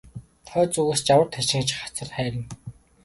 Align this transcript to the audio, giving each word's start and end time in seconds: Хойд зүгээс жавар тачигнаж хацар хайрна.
Хойд 0.49 0.69
зүгээс 0.75 1.01
жавар 1.07 1.27
тачигнаж 1.31 1.69
хацар 1.73 2.09
хайрна. 2.15 2.45